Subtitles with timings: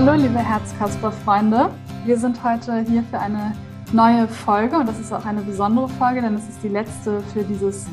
[0.00, 1.70] Hallo, liebe Herzkasper-Freunde.
[2.04, 3.52] Wir sind heute hier für eine
[3.92, 7.42] neue Folge und das ist auch eine besondere Folge, denn es ist die letzte für
[7.42, 7.84] dieses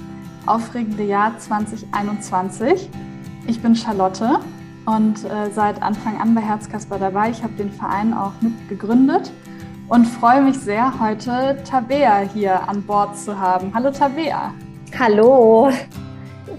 [0.45, 2.91] aufregende Jahr 2021.
[3.47, 4.37] Ich bin Charlotte
[4.85, 7.31] und äh, seit Anfang an bei Herzkasper dabei.
[7.31, 9.31] Ich habe den Verein auch mit gegründet
[9.89, 13.71] und freue mich sehr, heute Tabea hier an Bord zu haben.
[13.73, 14.53] Hallo Tabea.
[14.99, 15.71] Hallo.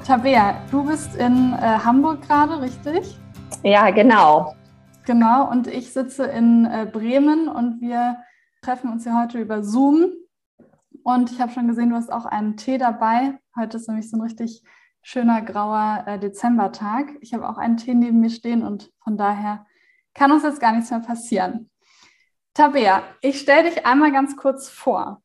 [0.04, 3.16] Tabea, du bist in äh, Hamburg gerade, richtig?
[3.62, 4.55] Ja, genau.
[5.06, 8.18] Genau, und ich sitze in äh, Bremen und wir
[8.60, 10.10] treffen uns hier heute über Zoom.
[11.04, 13.38] Und ich habe schon gesehen, du hast auch einen Tee dabei.
[13.54, 14.64] Heute ist nämlich so ein richtig
[15.02, 17.12] schöner grauer äh, Dezembertag.
[17.20, 19.64] Ich habe auch einen Tee neben mir stehen und von daher
[20.12, 21.70] kann uns jetzt gar nichts mehr passieren.
[22.54, 25.22] Tabea, ich stelle dich einmal ganz kurz vor.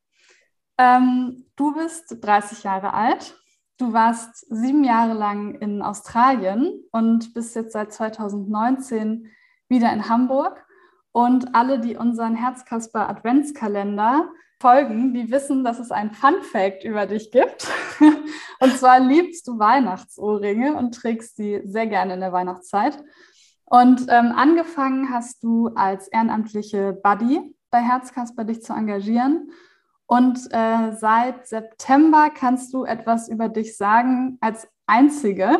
[0.77, 3.35] Ähm, du bist 30 Jahre alt.
[3.79, 9.27] Du warst sieben Jahre lang in Australien und bist jetzt seit 2019
[9.71, 10.63] wieder in Hamburg.
[11.11, 14.29] Und alle, die unseren Herzkasper Adventskalender
[14.61, 17.67] folgen, die wissen, dass es ein Fun Fact über dich gibt.
[18.59, 23.03] und zwar liebst du Weihnachtsohrringe und trägst sie sehr gerne in der Weihnachtszeit.
[23.65, 29.51] Und ähm, angefangen hast du als ehrenamtliche Buddy bei Herzkasper dich zu engagieren.
[30.05, 35.57] Und äh, seit September kannst du etwas über dich sagen als Einzige,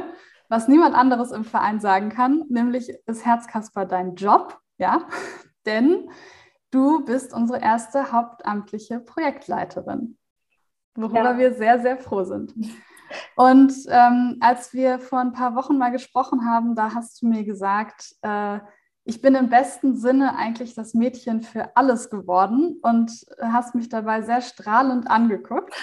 [0.52, 5.08] was niemand anderes im Verein sagen kann, nämlich ist Herzkasper dein Job, ja?
[5.66, 6.10] Denn
[6.72, 10.18] du bist unsere erste hauptamtliche Projektleiterin,
[10.96, 11.38] worüber ja.
[11.38, 12.54] wir sehr, sehr froh sind.
[13.38, 17.46] Und ähm, als wir vor ein paar Wochen mal gesprochen haben, da hast du mir
[17.46, 18.60] gesagt, äh,
[19.06, 24.22] ich bin im besten Sinne eigentlich das Mädchen für alles geworden und hast mich dabei
[24.22, 25.74] sehr strahlend angeguckt.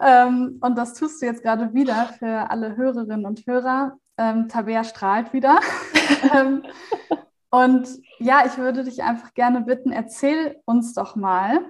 [0.00, 3.96] Ähm, und das tust du jetzt gerade wieder für alle Hörerinnen und Hörer.
[4.16, 5.60] Ähm, Tabea strahlt wieder.
[6.34, 6.62] ähm,
[7.50, 11.60] und ja, ich würde dich einfach gerne bitten, erzähl uns doch mal,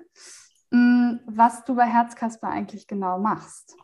[0.70, 3.76] mh, mm, was du bei Herzkasper eigentlich genau machst.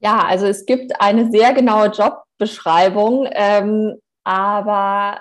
[0.00, 5.20] Ja, also es gibt eine sehr genaue Jobbeschreibung, ähm, aber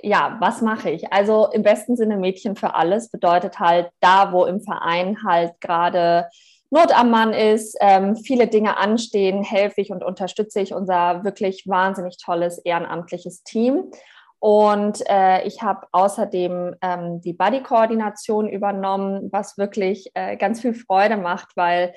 [0.00, 1.12] ja, was mache ich?
[1.12, 6.28] Also im besten Sinne Mädchen für alles bedeutet halt da, wo im Verein halt gerade
[6.72, 11.64] Not am Mann ist, ähm, viele Dinge anstehen, helfe ich und unterstütze ich unser wirklich
[11.66, 13.90] wahnsinnig tolles ehrenamtliches Team.
[14.38, 21.18] Und äh, ich habe außerdem ähm, die Buddy-Koordination übernommen, was wirklich äh, ganz viel Freude
[21.18, 21.92] macht, weil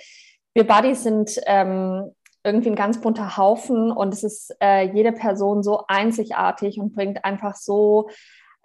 [0.54, 2.12] wir Buddies sind ähm,
[2.44, 7.24] irgendwie ein ganz bunter Haufen und es ist äh, jede Person so einzigartig und bringt
[7.24, 8.10] einfach so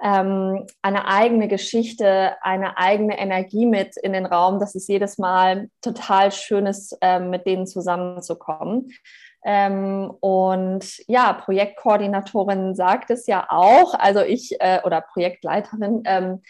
[0.02, 5.68] ähm, eine eigene Geschichte, eine eigene Energie mit in den Raum, dass es jedes Mal
[5.82, 8.92] total schön ist, äh, mit denen zusammenzukommen.
[9.44, 16.42] Ähm, und ja, Projektkoordinatorin sagt es ja auch, also ich äh, oder Projektleiterin, ähm,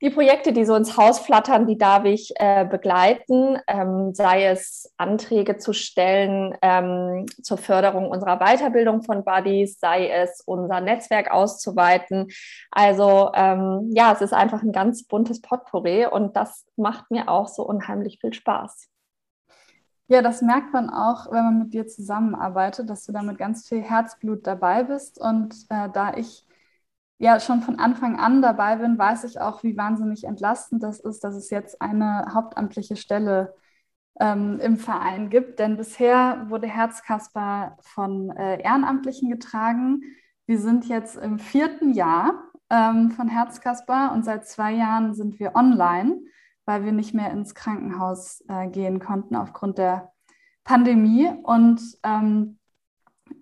[0.00, 4.92] die Projekte, die so ins Haus flattern, die darf ich äh, begleiten, ähm, sei es
[4.96, 12.28] Anträge zu stellen ähm, zur Förderung unserer Weiterbildung von Buddies, sei es unser Netzwerk auszuweiten.
[12.70, 17.48] Also ähm, ja, es ist einfach ein ganz buntes Potpourri und das macht mir auch
[17.48, 18.88] so unheimlich viel Spaß.
[20.10, 23.68] Ja, das merkt man auch, wenn man mit dir zusammenarbeitet, dass du da mit ganz
[23.68, 25.20] viel Herzblut dabei bist.
[25.20, 26.46] Und äh, da ich
[27.18, 31.24] ja schon von Anfang an dabei bin, weiß ich auch, wie wahnsinnig entlastend das ist,
[31.24, 33.54] dass es jetzt eine hauptamtliche Stelle
[34.20, 35.58] ähm, im Verein gibt.
[35.58, 40.02] Denn bisher wurde Herzkasper von äh, Ehrenamtlichen getragen.
[40.46, 45.54] Wir sind jetzt im vierten Jahr ähm, von Herzkasper und seit zwei Jahren sind wir
[45.54, 46.20] online
[46.68, 50.12] weil wir nicht mehr ins Krankenhaus äh, gehen konnten aufgrund der
[50.64, 51.26] Pandemie.
[51.42, 52.58] Und ähm,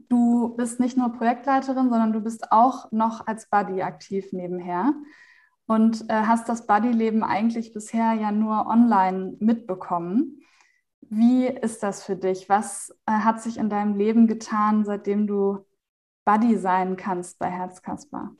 [0.08, 4.94] du bist nicht nur Projektleiterin, sondern du bist auch noch als Buddy aktiv nebenher
[5.66, 10.40] und äh, hast das Buddy-Leben eigentlich bisher ja nur online mitbekommen.
[11.00, 12.48] Wie ist das für dich?
[12.48, 15.64] Was äh, hat sich in deinem Leben getan, seitdem du
[16.24, 18.32] Buddy sein kannst bei Herzkasper?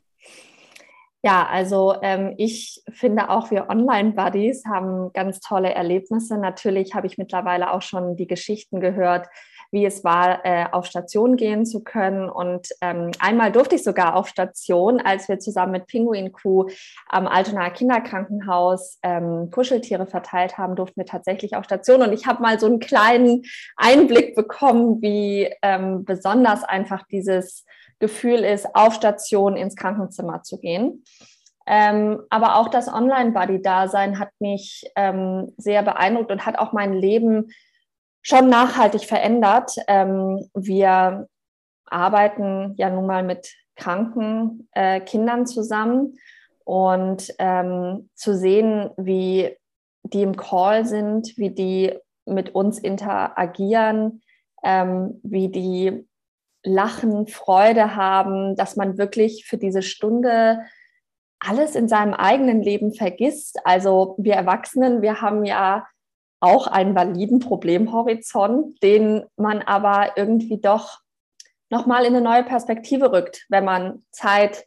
[1.23, 6.37] Ja, also ähm, ich finde auch wir Online-Buddies haben ganz tolle Erlebnisse.
[6.37, 9.27] Natürlich habe ich mittlerweile auch schon die Geschichten gehört,
[9.71, 12.29] wie es war, äh, auf Station gehen zu können.
[12.29, 16.67] Und ähm, einmal durfte ich sogar auf Station, als wir zusammen mit Pinguin Crew
[17.07, 22.01] am Altonaer Kinderkrankenhaus ähm, Kuscheltiere verteilt haben, durften wir tatsächlich auf Station.
[22.01, 23.43] Und ich habe mal so einen kleinen
[23.75, 27.65] Einblick bekommen, wie ähm, besonders einfach dieses
[27.99, 31.03] Gefühl ist, auf Station ins Krankenzimmer zu gehen.
[31.69, 37.49] Ähm, aber auch das Online-Buddy-Dasein hat mich ähm, sehr beeindruckt und hat auch mein Leben
[38.27, 39.71] schon nachhaltig verändert.
[39.87, 41.29] Ähm, wir
[41.85, 46.17] arbeiten ja nun mal mit kranken äh, Kindern zusammen
[46.65, 49.55] und ähm, zu sehen, wie
[50.03, 54.21] die im Call sind, wie die mit uns interagieren,
[54.61, 56.05] ähm, wie die
[56.63, 60.59] lachen, Freude haben, dass man wirklich für diese Stunde
[61.39, 63.59] alles in seinem eigenen Leben vergisst.
[63.63, 65.87] Also wir Erwachsenen, wir haben ja
[66.39, 70.99] auch einen validen Problemhorizont, den man aber irgendwie doch
[71.69, 74.65] nochmal in eine neue Perspektive rückt, wenn man Zeit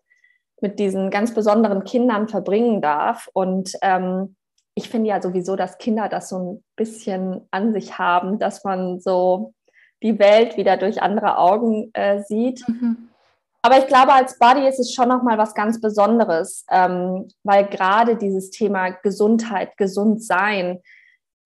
[0.61, 3.28] mit diesen ganz besonderen Kindern verbringen darf.
[3.32, 4.37] Und ähm,
[4.75, 9.00] ich finde ja sowieso, dass Kinder das so ein bisschen an sich haben, dass man
[9.00, 9.55] so
[10.02, 12.67] die Welt wieder durch andere Augen äh, sieht.
[12.69, 13.08] Mhm.
[13.62, 18.17] Aber ich glaube, als Buddy ist es schon nochmal was ganz Besonderes, ähm, weil gerade
[18.17, 20.81] dieses Thema Gesundheit, gesund sein,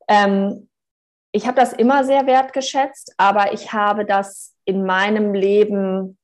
[0.08, 0.68] ähm,
[1.32, 6.16] ich habe das immer sehr wertgeschätzt, aber ich habe das in meinem Leben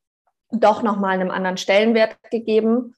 [0.52, 2.94] doch nochmal einem anderen Stellenwert gegeben.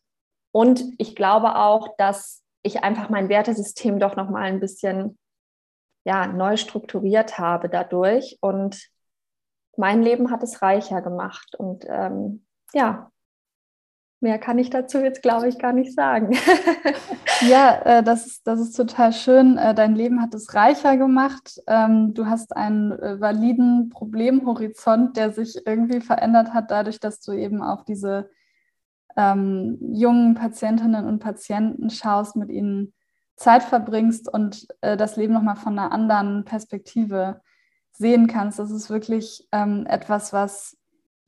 [0.53, 5.19] Und ich glaube auch, dass ich einfach mein Wertesystem doch nochmal ein bisschen
[6.05, 8.39] ja, neu strukturiert habe dadurch.
[8.41, 8.89] Und
[9.77, 11.55] mein Leben hat es reicher gemacht.
[11.57, 12.45] Und ähm,
[12.75, 13.11] ja,
[14.23, 16.37] mehr kann ich dazu jetzt, glaube ich, gar nicht sagen.
[17.41, 19.59] ja, äh, das, ist, das ist total schön.
[19.59, 21.61] Äh, dein Leben hat es reicher gemacht.
[21.67, 27.33] Ähm, du hast einen äh, validen Problemhorizont, der sich irgendwie verändert hat, dadurch, dass du
[27.33, 28.31] eben auf diese
[29.17, 32.95] ähm, jungen Patientinnen und Patienten schaust, mit ihnen
[33.37, 37.41] Zeit verbringst und äh, das Leben nochmal von einer anderen Perspektive
[37.93, 38.59] sehen kannst.
[38.59, 40.77] Das ist wirklich ähm, etwas, was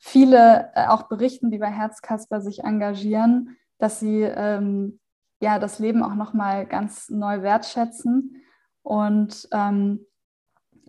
[0.07, 5.01] viele äh, auch berichten, die bei Herzkasper sich engagieren, dass sie ähm,
[5.41, 8.43] ja das Leben auch nochmal ganz neu wertschätzen.
[8.83, 10.05] Und ähm,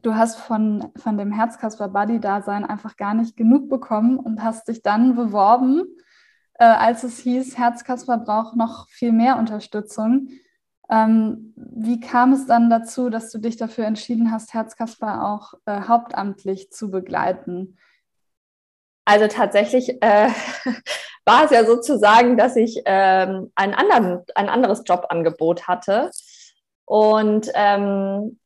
[0.01, 4.81] du hast von, von dem Herzkasper Buddy-Dasein einfach gar nicht genug bekommen und hast dich
[4.81, 5.85] dann beworben,
[6.55, 10.27] äh, als es hieß, Herzkasper braucht noch viel mehr Unterstützung.
[10.89, 15.83] Ähm, wie kam es dann dazu, dass du dich dafür entschieden hast, Herzkasper auch äh,
[15.87, 17.77] hauptamtlich zu begleiten?
[19.05, 20.29] Also tatsächlich äh,
[21.25, 26.11] war es ja sozusagen, dass ich ähm, einen anderen, ein anderes Jobangebot hatte.
[26.85, 28.39] Und ähm,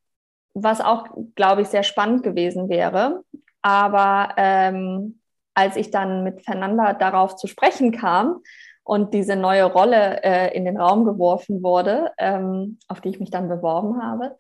[0.54, 3.24] was auch, glaube ich, sehr spannend gewesen wäre.
[3.62, 5.20] Aber ähm,
[5.54, 8.42] als ich dann mit Fernanda darauf zu sprechen kam,
[8.90, 13.30] und diese neue Rolle äh, in den Raum geworfen wurde, ähm, auf die ich mich
[13.30, 14.36] dann beworben habe,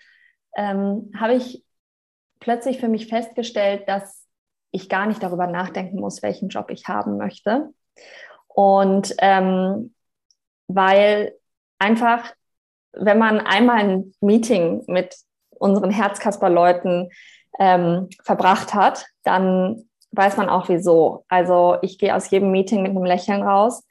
[0.57, 1.63] ähm, habe ich
[2.39, 4.18] plötzlich für mich festgestellt, dass
[4.71, 7.69] ich gar nicht darüber nachdenken muss, welchen Job ich haben möchte.
[8.47, 9.93] Und ähm,
[10.67, 11.33] weil
[11.79, 12.33] einfach,
[12.93, 15.15] wenn man einmal ein Meeting mit
[15.49, 17.09] unseren Herzkasper-Leuten
[17.59, 21.25] ähm, verbracht hat, dann weiß man auch wieso.
[21.27, 23.83] Also ich gehe aus jedem Meeting mit einem Lächeln raus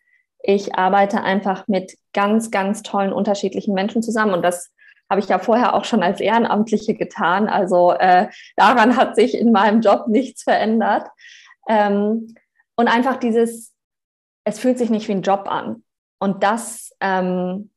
[0.42, 4.72] ich arbeite einfach mit ganz, ganz tollen unterschiedlichen Menschen zusammen und das
[5.10, 7.48] habe ich ja vorher auch schon als Ehrenamtliche getan.
[7.48, 11.08] Also äh, daran hat sich in meinem Job nichts verändert.
[11.68, 12.34] Ähm,
[12.76, 13.74] und einfach dieses,
[14.44, 15.84] es fühlt sich nicht wie ein Job an.
[16.18, 17.70] Und das ähm,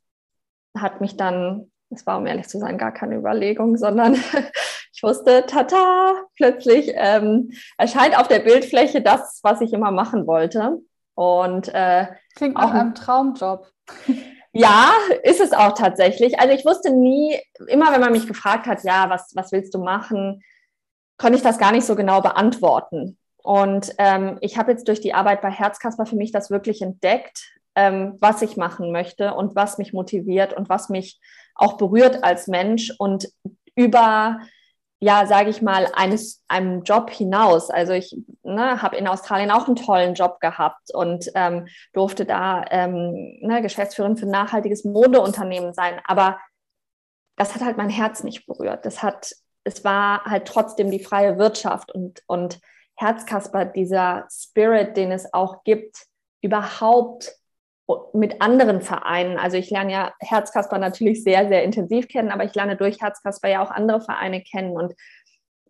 [0.77, 4.15] hat mich dann, es war um ehrlich zu sein gar keine Überlegung, sondern
[4.93, 10.79] ich wusste, tata, plötzlich ähm, erscheint auf der Bildfläche das, was ich immer machen wollte.
[11.15, 13.67] Und äh, klingt auch einem Traumjob.
[14.53, 14.91] Ja,
[15.24, 16.39] ist es auch tatsächlich.
[16.39, 19.79] Also ich wusste nie, immer wenn man mich gefragt hat, ja, was, was willst du
[19.79, 20.43] machen,
[21.17, 23.17] konnte ich das gar nicht so genau beantworten.
[23.38, 27.53] Und ähm, ich habe jetzt durch die Arbeit bei Herzkasper für mich das wirklich entdeckt,
[27.75, 31.20] ähm, was ich machen möchte und was mich motiviert und was mich
[31.55, 33.29] auch berührt als Mensch und
[33.75, 34.39] über
[35.03, 37.72] ja, sage ich mal, eines, einem Job hinaus.
[37.72, 42.63] Also ich ne, habe in Australien auch einen tollen Job gehabt und ähm, durfte da
[42.70, 46.00] ähm, ne, Geschäftsführerin für ein nachhaltiges Modeunternehmen sein.
[46.05, 46.39] Aber
[47.36, 48.86] das hat halt mein Herz nicht berührt.
[48.86, 49.31] Das hat,
[49.63, 52.60] es war halt trotzdem die freie Wirtschaft und, und
[52.96, 56.05] Herzkasper, dieser Spirit, den es auch gibt,
[56.41, 57.34] überhaupt
[58.13, 59.38] mit anderen Vereinen.
[59.38, 63.50] Also ich lerne ja Herzkasper natürlich sehr, sehr intensiv kennen, aber ich lerne durch Herzkasper
[63.50, 64.71] ja auch andere Vereine kennen.
[64.71, 64.93] Und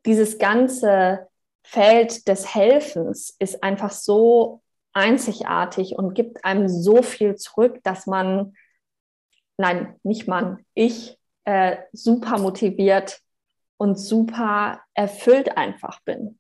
[0.05, 1.27] dieses ganze
[1.63, 4.61] Feld des Helfens ist einfach so
[4.93, 8.53] einzigartig und gibt einem so viel zurück, dass man,
[9.57, 13.21] nein, nicht man, ich äh, super motiviert
[13.77, 16.39] und super erfüllt einfach bin.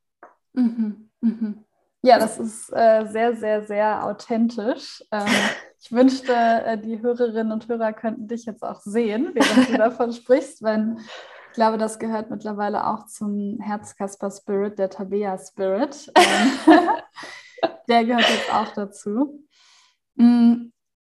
[0.53, 1.63] Mhm, mhm.
[2.01, 5.03] Ja, das ist äh, sehr, sehr, sehr authentisch.
[5.11, 5.27] Ähm,
[5.79, 10.11] ich wünschte, äh, die Hörerinnen und Hörer könnten dich jetzt auch sehen, während du davon
[10.13, 16.11] sprichst, weil ich glaube, das gehört mittlerweile auch zum Herzkasper Spirit, der Tabea Spirit.
[16.15, 16.77] Ähm,
[17.87, 19.43] Der gehört jetzt auch dazu.
[20.15, 20.71] Mm,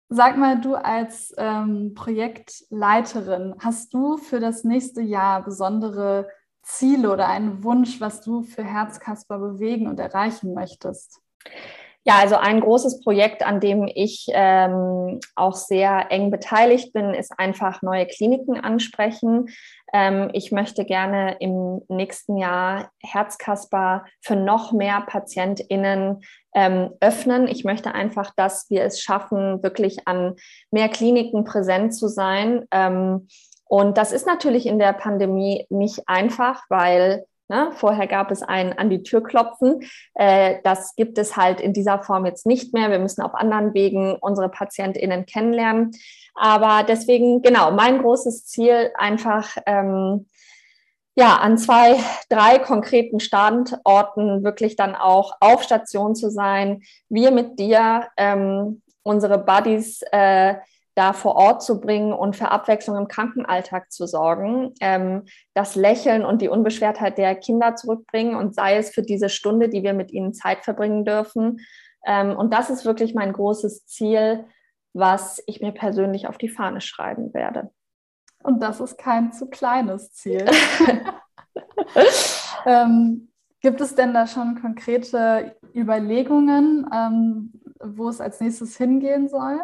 [0.10, 6.30] sag mal, du als ähm, Projektleiterin, hast du für das nächste Jahr besondere
[6.68, 11.22] Ziele oder einen Wunsch, was du für Herzkasper bewegen und erreichen möchtest?
[12.04, 17.38] Ja, also ein großes Projekt, an dem ich ähm, auch sehr eng beteiligt bin, ist
[17.38, 19.50] einfach neue Kliniken ansprechen.
[19.92, 26.22] Ähm, ich möchte gerne im nächsten Jahr Herzkasper für noch mehr PatientInnen
[26.56, 27.50] ähm, öffnen.
[27.50, 30.36] Ich möchte einfach, dass wir es schaffen, wirklich an
[30.72, 32.64] mehr Kliniken präsent zu sein.
[32.72, 33.28] Ähm,
[33.70, 37.72] und das ist natürlich in der Pandemie nicht einfach, weil Ne?
[37.76, 39.82] Vorher gab es ein an die Tür klopfen.
[40.16, 42.92] Äh, das gibt es halt in dieser Form jetzt nicht mehr.
[42.92, 45.92] Wir müssen auf anderen Wegen unsere PatientInnen kennenlernen.
[46.36, 50.28] Aber deswegen, genau, mein großes Ziel einfach, ähm,
[51.16, 51.96] ja, an zwei,
[52.30, 56.84] drei konkreten Standorten wirklich dann auch auf Station zu sein.
[57.10, 60.56] Wir mit dir, ähm, unsere Buddies, äh,
[60.98, 66.26] da vor Ort zu bringen und für Abwechslung im Krankenalltag zu sorgen, ähm, das Lächeln
[66.26, 70.12] und die Unbeschwertheit der Kinder zurückbringen und sei es für diese Stunde, die wir mit
[70.12, 71.60] ihnen Zeit verbringen dürfen.
[72.08, 74.46] Ähm, und das ist wirklich mein großes Ziel,
[74.94, 77.70] was ich mir persönlich auf die Fahne schreiben werde.
[78.42, 80.46] Und das ist kein zu kleines Ziel.
[82.66, 83.30] ähm,
[83.62, 89.60] gibt es denn da schon konkrete Überlegungen, ähm, wo es als nächstes hingehen soll?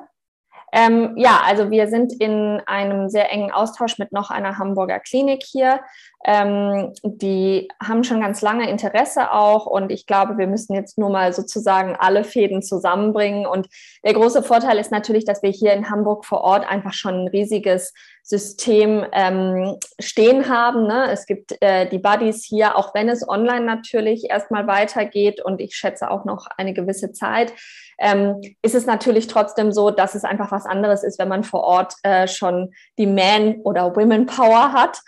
[0.76, 5.44] Ähm, ja, also wir sind in einem sehr engen Austausch mit noch einer Hamburger Klinik
[5.44, 5.82] hier.
[6.26, 11.12] Ähm, die haben schon ganz lange Interesse auch und ich glaube, wir müssen jetzt nur
[11.12, 13.46] mal sozusagen alle Fäden zusammenbringen.
[13.46, 13.68] Und
[14.04, 17.28] der große Vorteil ist natürlich, dass wir hier in Hamburg vor Ort einfach schon ein
[17.28, 17.94] riesiges
[18.26, 20.88] System ähm, stehen haben.
[20.88, 21.12] Ne?
[21.12, 25.76] Es gibt äh, die Buddies hier, auch wenn es online natürlich erstmal weitergeht und ich
[25.76, 27.54] schätze auch noch eine gewisse Zeit,
[28.00, 31.64] ähm, ist es natürlich trotzdem so, dass es einfach was anderes ist, wenn man vor
[31.64, 35.02] Ort äh, schon die Man- oder Women-Power hat.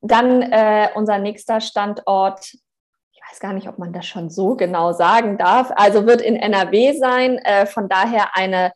[0.00, 2.54] Dann äh, unser nächster Standort,
[3.12, 6.36] ich weiß gar nicht, ob man das schon so genau sagen darf, also wird in
[6.36, 8.72] NRW sein, äh, von daher eine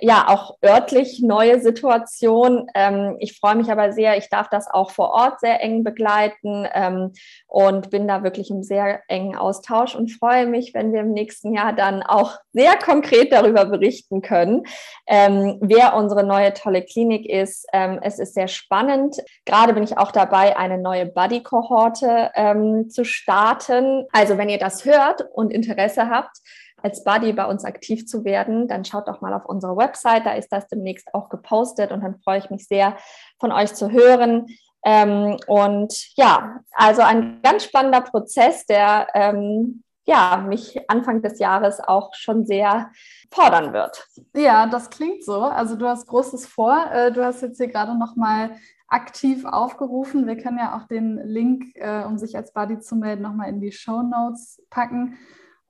[0.00, 2.66] ja auch örtlich neue Situation.
[2.74, 6.66] Ähm, ich freue mich aber sehr, ich darf das auch vor Ort sehr eng begleiten
[6.72, 7.12] ähm,
[7.46, 11.54] und bin da wirklich im sehr engen Austausch und freue mich, wenn wir im nächsten
[11.54, 14.64] Jahr dann auch sehr konkret darüber berichten können,
[15.06, 17.66] ähm, wer unsere neue tolle Klinik ist.
[17.72, 19.16] Ähm, es ist sehr spannend.
[19.44, 24.06] Gerade bin ich auch dabei, eine neue Buddy-Kohorte ähm, zu starten.
[24.12, 26.38] Also wenn ihr das hört und Interesse habt,
[26.82, 30.32] als Buddy bei uns aktiv zu werden, dann schaut doch mal auf unsere Website, da
[30.32, 32.96] ist das demnächst auch gepostet und dann freue ich mich sehr,
[33.38, 34.46] von euch zu hören.
[34.84, 41.80] Ähm, und ja, also ein ganz spannender Prozess, der ähm, ja, mich Anfang des Jahres
[41.80, 42.90] auch schon sehr
[43.30, 44.06] fordern wird.
[44.34, 45.42] Ja, das klingt so.
[45.42, 46.86] Also du hast Großes vor.
[46.92, 48.50] Äh, du hast jetzt hier gerade noch mal
[48.88, 50.26] aktiv aufgerufen.
[50.26, 53.48] Wir können ja auch den Link, äh, um sich als Buddy zu melden, noch mal
[53.48, 55.16] in die Show Notes packen.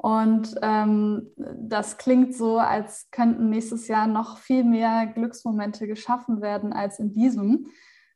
[0.02, 6.73] Und ähm, das klingt so, als könnten nächstes Jahr noch viel mehr Glücksmomente geschaffen werden
[6.73, 7.66] als in diesem.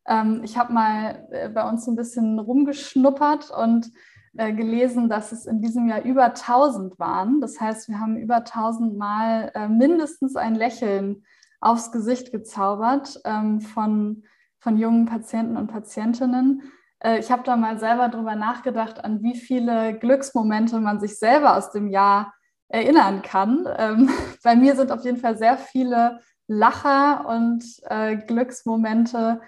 [0.06, 3.90] Ähm, ich habe mal äh, bei uns so ein bisschen rumgeschnuppert und
[4.38, 7.42] äh, gelesen, dass es in diesem Jahr über 1000 waren.
[7.42, 11.22] Das heißt, wir haben über 1000 Mal äh, mindestens ein Lächeln
[11.60, 14.22] aufs Gesicht gezaubert ähm, von,
[14.58, 16.62] von jungen Patienten und Patientinnen.
[17.04, 21.56] Äh, ich habe da mal selber drüber nachgedacht, an wie viele Glücksmomente man sich selber
[21.56, 22.34] aus dem Jahr
[22.68, 23.68] erinnern kann.
[23.76, 24.10] Ähm,
[24.42, 29.40] bei mir sind auf jeden Fall sehr viele Lacher und äh, Glücksmomente,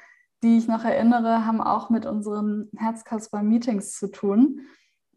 [0.42, 4.60] die ich noch erinnere, haben auch mit unseren Herzkasper-Meetings zu tun.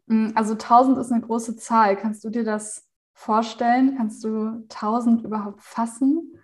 [0.06, 1.96] Mm, also 1000 ist eine große Zahl.
[1.96, 3.96] Kannst du dir das vorstellen?
[3.96, 6.39] Kannst du 1000 überhaupt fassen?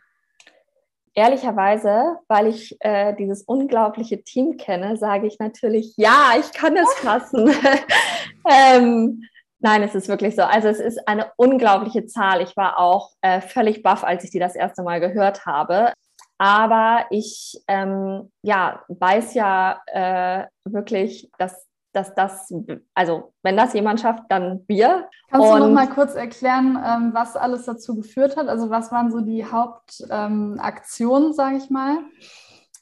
[1.17, 6.93] Ehrlicherweise, weil ich äh, dieses unglaubliche Team kenne, sage ich natürlich, ja, ich kann es
[7.01, 7.51] fassen.
[8.49, 9.25] ähm,
[9.59, 10.43] nein, es ist wirklich so.
[10.43, 12.43] Also es ist eine unglaubliche Zahl.
[12.43, 15.93] Ich war auch äh, völlig baff, als ich die das erste Mal gehört habe.
[16.39, 21.66] Aber ich ähm, ja, weiß ja äh, wirklich, dass
[21.97, 22.53] dass das,
[22.95, 25.09] also wenn das jemand schafft, dann wir.
[25.31, 28.49] Kannst und du noch mal kurz erklären, ähm, was alles dazu geführt hat?
[28.49, 31.99] Also was waren so die Hauptaktionen, ähm, sage ich mal?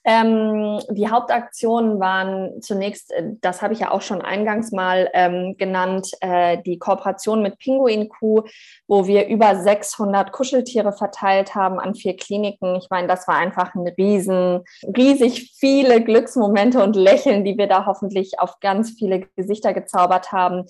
[0.07, 5.57] Ähm, die Hauptaktionen waren zunächst, äh, das habe ich ja auch schon eingangs mal ähm,
[5.57, 8.43] genannt, äh, die Kooperation mit Pinguin Kuh,
[8.87, 12.77] wo wir über 600 Kuscheltiere verteilt haben an vier Kliniken.
[12.77, 14.65] Ich meine, das war einfach ein riesen,
[14.97, 20.65] riesig viele Glücksmomente und Lächeln, die wir da hoffentlich auf ganz viele Gesichter gezaubert haben.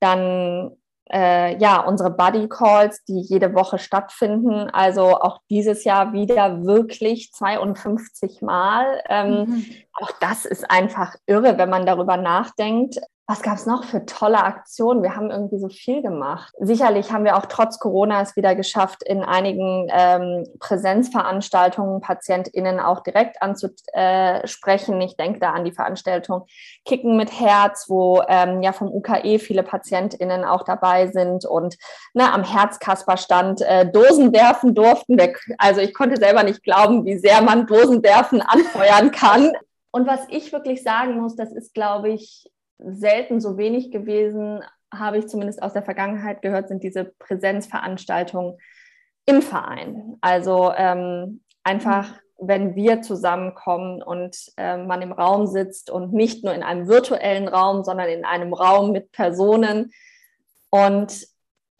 [0.00, 0.70] Dann
[1.12, 4.70] äh, ja, unsere Buddy Calls, die jede Woche stattfinden.
[4.70, 9.02] Also auch dieses Jahr wieder wirklich 52 Mal.
[9.08, 9.66] Ähm, mhm.
[9.94, 12.98] Auch das ist einfach irre, wenn man darüber nachdenkt.
[13.30, 15.02] Was gab es noch für tolle Aktionen?
[15.02, 16.54] Wir haben irgendwie so viel gemacht.
[16.60, 23.00] Sicherlich haben wir auch trotz Corona es wieder geschafft, in einigen ähm, Präsenzveranstaltungen PatientInnen auch
[23.00, 24.98] direkt anzusprechen.
[25.02, 26.46] Ich denke da an die Veranstaltung
[26.86, 31.76] Kicken mit Herz, wo ähm, ja vom UKE viele PatientInnen auch dabei sind und
[32.14, 35.18] ne, am Herzkasperstand äh, Dosen werfen durften.
[35.58, 39.52] Also ich konnte selber nicht glauben, wie sehr man Dosen werfen anfeuern kann.
[39.90, 45.18] Und was ich wirklich sagen muss, das ist, glaube ich, selten so wenig gewesen, habe
[45.18, 48.58] ich zumindest aus der Vergangenheit gehört, sind diese Präsenzveranstaltungen
[49.26, 50.16] im Verein.
[50.20, 56.54] Also ähm, einfach, wenn wir zusammenkommen und äh, man im Raum sitzt und nicht nur
[56.54, 59.92] in einem virtuellen Raum, sondern in einem Raum mit Personen
[60.70, 61.26] und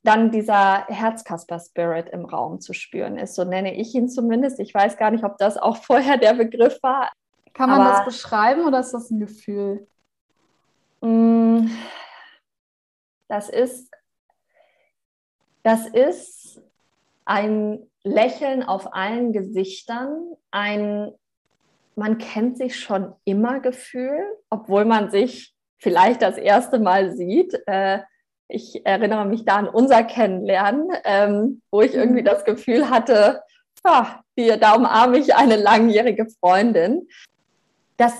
[0.02, 3.34] dann dieser Herzkasper-Spirit im Raum zu spüren ist.
[3.34, 4.60] So nenne ich ihn zumindest.
[4.60, 7.10] Ich weiß gar nicht, ob das auch vorher der Begriff war.
[7.54, 9.86] Kann man das beschreiben oder ist das ein Gefühl?
[11.00, 11.68] Mm,
[13.28, 13.90] das ist,
[15.62, 16.60] das ist
[17.24, 21.12] ein Lächeln auf allen Gesichtern, ein
[21.98, 27.60] man kennt sich schon immer Gefühl, obwohl man sich vielleicht das erste Mal sieht.
[27.66, 28.00] Äh,
[28.46, 32.26] ich erinnere mich da an unser Kennenlernen, ähm, wo ich irgendwie mhm.
[32.26, 33.42] das Gefühl hatte,
[33.84, 34.22] ja,
[34.56, 37.08] da umarme ich eine langjährige Freundin.
[37.96, 38.14] Das,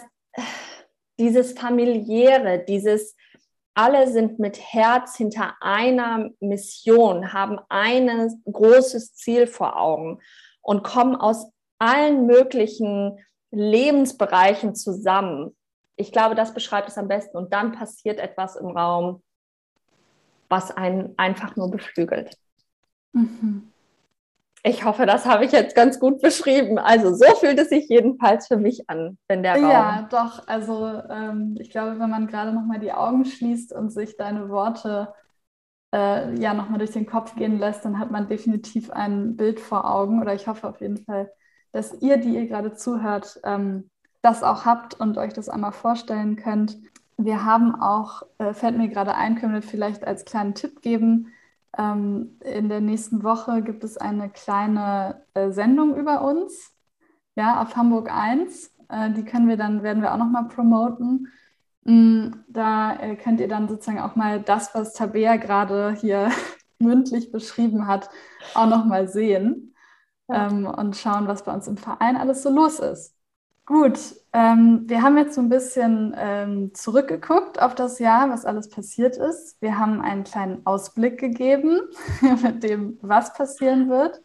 [1.18, 3.16] dieses familiäre, dieses
[3.74, 10.20] alle sind mit Herz hinter einer Mission, haben ein großes Ziel vor Augen
[10.62, 15.56] und kommen aus allen möglichen Lebensbereichen zusammen.
[15.94, 17.36] Ich glaube, das beschreibt es am besten.
[17.36, 19.22] Und dann passiert etwas im Raum,
[20.48, 22.36] was einen einfach nur beflügelt.
[23.12, 23.72] Mhm.
[24.64, 26.78] Ich hoffe, das habe ich jetzt ganz gut beschrieben.
[26.78, 29.70] Also so fühlt es sich jedenfalls für mich an, wenn der Raum.
[29.70, 30.46] Ja, doch.
[30.48, 34.48] Also ähm, ich glaube, wenn man gerade noch mal die Augen schließt und sich deine
[34.48, 35.14] Worte
[35.94, 39.60] äh, ja noch mal durch den Kopf gehen lässt, dann hat man definitiv ein Bild
[39.60, 40.20] vor Augen.
[40.20, 41.30] Oder ich hoffe auf jeden Fall,
[41.72, 43.90] dass ihr, die ihr gerade zuhört, ähm,
[44.22, 46.78] das auch habt und euch das einmal vorstellen könnt.
[47.16, 51.32] Wir haben auch, äh, fällt mir gerade ein, können wir vielleicht als kleinen Tipp geben,
[51.76, 56.72] ähm, in der nächsten Woche gibt es eine kleine äh, Sendung über uns,
[57.36, 58.74] ja, auf Hamburg 1.
[58.88, 61.28] Äh, die können wir dann, werden wir auch nochmal promoten.
[61.84, 66.30] Mm, da äh, könnt ihr dann sozusagen auch mal das, was Tabea gerade hier
[66.78, 68.08] mündlich beschrieben hat,
[68.54, 69.74] auch nochmal sehen
[70.28, 73.14] ähm, und schauen, was bei uns im Verein alles so los ist.
[73.68, 73.98] Gut,
[74.32, 79.18] ähm, wir haben jetzt so ein bisschen ähm, zurückgeguckt auf das Jahr, was alles passiert
[79.18, 79.60] ist.
[79.60, 81.82] Wir haben einen kleinen Ausblick gegeben
[82.42, 84.22] mit dem, was passieren wird.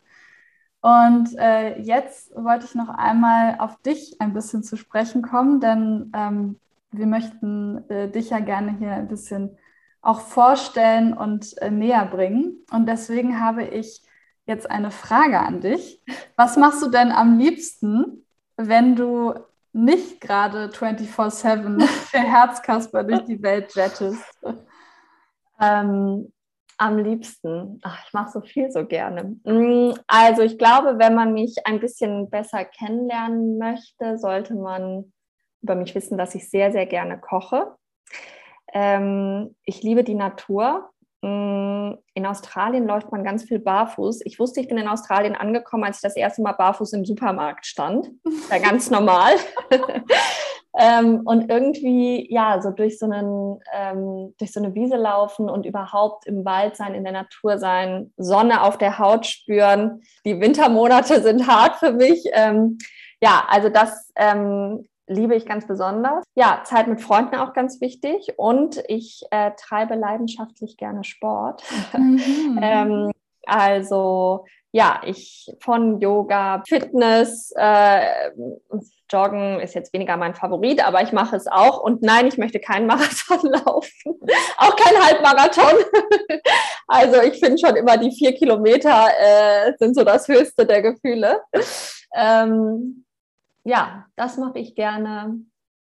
[0.80, 6.10] Und äh, jetzt wollte ich noch einmal auf dich ein bisschen zu sprechen kommen, denn
[6.16, 6.58] ähm,
[6.92, 9.58] wir möchten äh, dich ja gerne hier ein bisschen
[10.02, 12.64] auch vorstellen und äh, näher bringen.
[12.72, 14.04] Und deswegen habe ich
[14.46, 16.02] jetzt eine Frage an dich.
[16.38, 18.23] Was machst du denn am liebsten,
[18.58, 19.34] wenn du
[19.74, 24.24] nicht gerade 24-7 für Herzkasper durch die Welt jettest?
[25.60, 26.32] Ähm,
[26.78, 27.80] am liebsten.
[27.84, 29.36] Ach, ich mache so viel so gerne.
[29.44, 35.12] Mm, also ich glaube, wenn man mich ein bisschen besser kennenlernen möchte, sollte man
[35.62, 37.76] über mich wissen, dass ich sehr, sehr gerne koche.
[38.74, 40.90] Ähm, ich liebe die Natur.
[41.24, 44.26] Mm, in Australien läuft man ganz viel barfuß.
[44.26, 47.66] Ich wusste, ich bin in Australien angekommen, als ich das erste Mal barfuß im Supermarkt
[47.66, 48.12] stand.
[48.52, 49.36] Ja, ganz normal.
[50.78, 55.66] ähm, und irgendwie, ja, so durch so, einen, ähm, durch so eine Wiese laufen und
[55.66, 60.02] überhaupt im Wald sein, in der Natur sein, Sonne auf der Haut spüren.
[60.26, 62.26] Die Wintermonate sind hart für mich.
[62.34, 62.78] Ähm,
[63.22, 66.24] ja, also das ähm, liebe ich ganz besonders.
[66.36, 71.64] Ja, Zeit mit Freunden auch ganz wichtig und ich äh, treibe leidenschaftlich gerne Sport.
[71.98, 72.60] Mhm.
[72.62, 73.12] ähm,
[73.46, 78.32] also ja, ich von Yoga, Fitness, äh,
[79.12, 81.80] Joggen ist jetzt weniger mein Favorit, aber ich mache es auch.
[81.80, 84.20] Und nein, ich möchte keinen Marathon laufen,
[84.58, 85.84] auch kein Halbmarathon.
[86.88, 91.42] also ich finde schon immer die vier Kilometer äh, sind so das höchste der Gefühle.
[92.16, 93.03] Ähm,
[93.64, 95.40] ja, das mache ich gerne,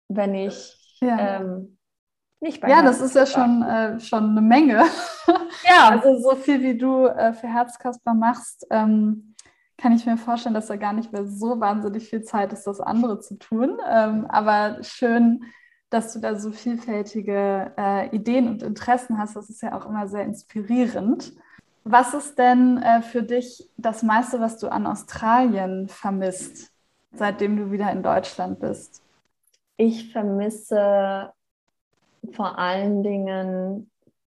[0.09, 1.41] wenn ich ja.
[1.41, 1.79] ähm,
[2.41, 4.85] nicht bei Ja, das ist ja schon, äh, schon eine Menge.
[5.65, 5.91] Ja.
[5.91, 9.35] also so viel wie du äh, für Herzkasper machst, ähm,
[9.79, 12.81] kann ich mir vorstellen, dass da gar nicht mehr so wahnsinnig viel Zeit ist, das
[12.81, 13.79] andere zu tun.
[13.89, 15.45] Ähm, aber schön,
[15.91, 19.37] dass du da so vielfältige äh, Ideen und Interessen hast.
[19.37, 21.33] Das ist ja auch immer sehr inspirierend.
[21.85, 26.72] Was ist denn äh, für dich das meiste, was du an Australien vermisst,
[27.15, 29.03] seitdem du wieder in Deutschland bist?
[29.77, 31.33] Ich vermisse
[32.33, 33.91] vor allen Dingen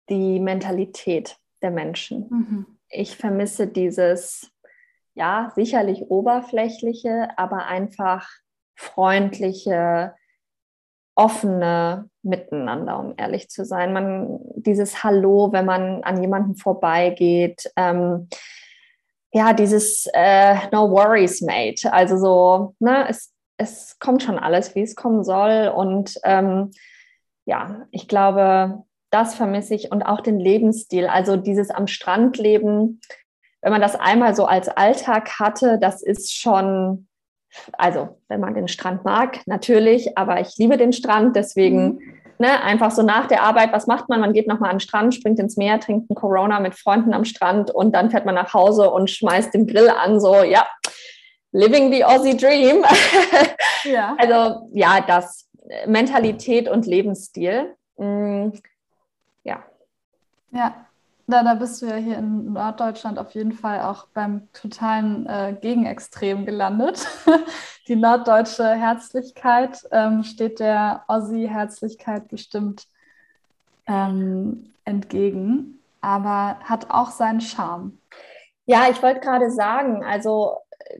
[0.09, 2.27] die Mentalität der Menschen.
[2.29, 2.65] Mhm.
[2.89, 4.51] Ich vermisse dieses,
[5.13, 8.29] ja, sicherlich oberflächliche, aber einfach
[8.75, 10.15] freundliche,
[11.15, 13.93] offene Miteinander, um ehrlich zu sein.
[13.93, 18.27] Man, dieses Hallo, wenn man an jemanden vorbeigeht, ähm,
[19.33, 21.91] ja, dieses äh, No worries, mate.
[21.91, 25.71] Also so, ne, es, es kommt schon alles, wie es kommen soll.
[25.73, 26.71] Und ähm,
[27.45, 31.07] ja, ich glaube, das vermisse ich und auch den Lebensstil.
[31.07, 33.01] Also dieses am Strand leben,
[33.61, 37.07] wenn man das einmal so als Alltag hatte, das ist schon,
[37.73, 42.20] also wenn man den Strand mag, natürlich, aber ich liebe den Strand, deswegen mhm.
[42.41, 44.19] Ne, einfach so nach der Arbeit, was macht man?
[44.19, 47.23] Man geht nochmal an den Strand, springt ins Meer, trinkt einen Corona mit Freunden am
[47.23, 50.67] Strand und dann fährt man nach Hause und schmeißt den Grill an, so ja,
[51.53, 52.83] living the Aussie Dream.
[53.83, 54.15] Ja.
[54.19, 55.49] Also ja, das
[55.87, 57.75] Mentalität und Lebensstil.
[57.97, 58.49] Mm,
[59.43, 59.63] ja.
[60.51, 60.85] Ja,
[61.31, 65.55] da, da bist du ja hier in Norddeutschland auf jeden Fall auch beim totalen äh,
[65.59, 67.07] Gegenextrem gelandet.
[67.87, 72.87] Die norddeutsche Herzlichkeit ähm, steht der Ossi-Herzlichkeit bestimmt
[73.87, 77.97] ähm, entgegen, aber hat auch seinen Charme.
[78.65, 80.57] Ja, ich wollte gerade sagen, also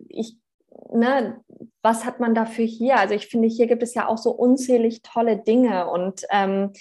[0.10, 0.38] ich,
[0.92, 1.40] ne,
[1.82, 2.98] was hat man dafür hier?
[2.98, 6.74] Also ich finde, hier gibt es ja auch so unzählig tolle Dinge und ähm,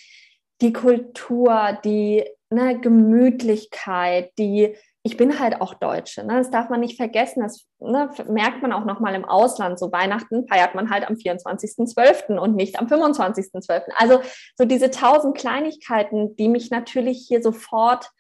[0.61, 6.37] die Kultur, die ne, Gemütlichkeit, die ich bin halt auch Deutsche, ne?
[6.37, 9.79] das darf man nicht vergessen, das ne, merkt man auch nochmal im Ausland.
[9.79, 12.37] So Weihnachten feiert man halt am 24.12.
[12.37, 13.85] und nicht am 25.12.
[13.97, 14.21] Also
[14.57, 18.11] so diese tausend Kleinigkeiten, die mich natürlich hier sofort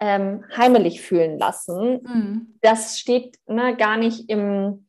[0.00, 2.58] ähm, heimelig fühlen lassen, mhm.
[2.62, 4.87] das steht ne, gar nicht im,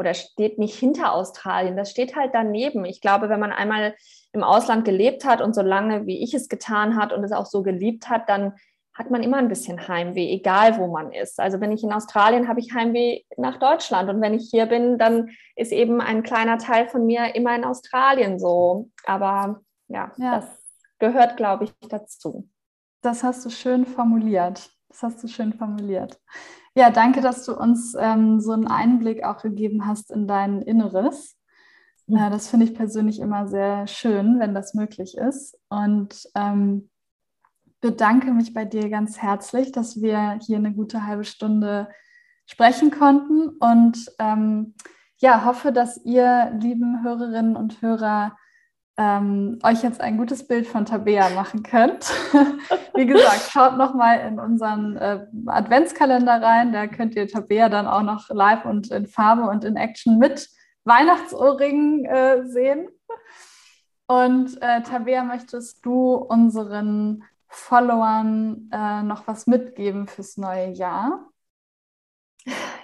[0.00, 2.86] oder steht nicht hinter Australien, das steht halt daneben.
[2.86, 3.94] Ich glaube, wenn man einmal
[4.32, 7.44] im Ausland gelebt hat und so lange, wie ich es getan hat und es auch
[7.44, 8.54] so geliebt hat, dann
[8.94, 11.38] hat man immer ein bisschen Heimweh, egal wo man ist.
[11.38, 14.96] Also wenn ich in Australien habe ich Heimweh nach Deutschland und wenn ich hier bin,
[14.96, 18.88] dann ist eben ein kleiner Teil von mir immer in Australien so.
[19.04, 20.36] Aber ja, ja.
[20.36, 20.46] das
[20.98, 22.48] gehört, glaube ich, dazu.
[23.02, 24.70] Das hast du schön formuliert.
[24.88, 26.18] Das hast du schön formuliert.
[26.74, 31.36] Ja, danke, dass du uns ähm, so einen Einblick auch gegeben hast in dein Inneres.
[32.06, 35.58] Ja, das finde ich persönlich immer sehr schön, wenn das möglich ist.
[35.68, 36.90] Und ähm,
[37.80, 41.88] bedanke mich bei dir ganz herzlich, dass wir hier eine gute halbe Stunde
[42.46, 43.48] sprechen konnten.
[43.58, 44.74] Und ähm,
[45.18, 48.36] ja, hoffe, dass ihr, lieben Hörerinnen und Hörer,
[49.00, 52.12] ähm, euch jetzt ein gutes Bild von Tabea machen könnt.
[52.94, 56.70] Wie gesagt, schaut nochmal in unseren äh, Adventskalender rein.
[56.72, 60.50] Da könnt ihr Tabea dann auch noch live und in Farbe und in Action mit
[60.84, 62.88] Weihnachtsohrringen äh, sehen.
[64.06, 71.29] Und äh, Tabea, möchtest du unseren Followern äh, noch was mitgeben fürs neue Jahr?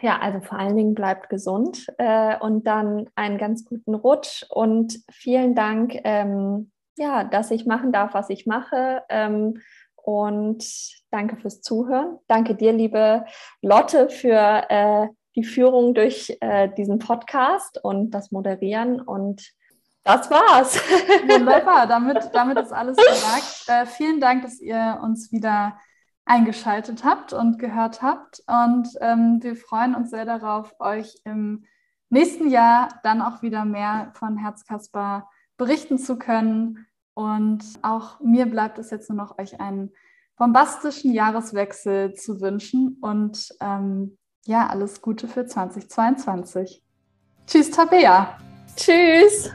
[0.06, 5.00] Ja, also vor allen Dingen bleibt gesund äh, und dann einen ganz guten Rutsch und
[5.10, 9.02] vielen Dank, ähm, ja, dass ich machen darf, was ich mache.
[9.08, 9.60] Ähm,
[9.96, 10.64] und
[11.10, 12.20] danke fürs Zuhören.
[12.28, 13.24] Danke dir, liebe
[13.62, 19.00] Lotte, für äh, die Führung durch äh, diesen Podcast und das Moderieren.
[19.00, 19.50] Und
[20.04, 20.78] das war's.
[21.28, 23.64] Wunderbar, damit, damit ist alles gesagt.
[23.66, 25.76] Äh, vielen Dank, dass ihr uns wieder
[26.26, 28.42] eingeschaltet habt und gehört habt.
[28.46, 31.64] Und ähm, wir freuen uns sehr darauf, euch im
[32.10, 36.86] nächsten Jahr dann auch wieder mehr von Herzkasper berichten zu können.
[37.14, 39.92] Und auch mir bleibt es jetzt nur noch, euch einen
[40.36, 46.84] bombastischen Jahreswechsel zu wünschen und ähm, ja, alles Gute für 2022.
[47.46, 48.36] Tschüss, Tabea.
[48.76, 49.50] Tschüss.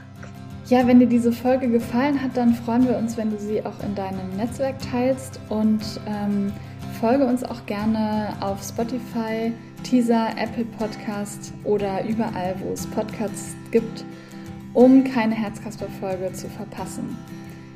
[0.72, 3.78] Ja, wenn dir diese Folge gefallen hat, dann freuen wir uns, wenn du sie auch
[3.84, 6.50] in deinem Netzwerk teilst und ähm,
[6.98, 14.06] folge uns auch gerne auf Spotify, Teaser, Apple Podcast oder überall, wo es Podcasts gibt,
[14.72, 17.18] um keine Herzkasper-Folge zu verpassen.